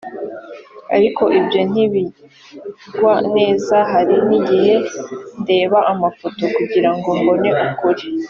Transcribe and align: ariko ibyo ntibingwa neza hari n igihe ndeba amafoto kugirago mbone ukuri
ariko 0.95 1.23
ibyo 1.39 1.61
ntibingwa 1.71 3.13
neza 3.35 3.77
hari 3.91 4.15
n 4.27 4.29
igihe 4.39 4.75
ndeba 5.41 5.79
amafoto 5.91 6.43
kugirago 6.55 7.09
mbone 7.19 7.49
ukuri 7.67 8.03